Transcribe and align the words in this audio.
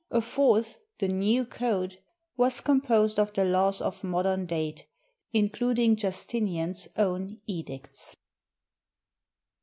A 0.09 0.19
fourth, 0.19 0.79
"The 0.97 1.07
New 1.09 1.45
Code," 1.45 1.99
was 2.35 2.59
composed 2.59 3.19
of 3.19 3.33
the 3.33 3.45
laws 3.45 3.81
of 3.81 4.03
modern 4.03 4.47
date, 4.47 4.87
including 5.31 5.95
Justinian's 5.95 6.87
own 6.97 7.37
edicts. 7.45 8.15